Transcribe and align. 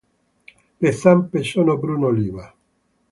Le 0.79 0.91
zampe 0.93 1.43
sono 1.43 1.77
bruno-oliva. 1.77 2.51